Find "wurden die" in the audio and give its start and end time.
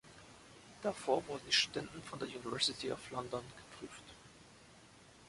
1.27-1.53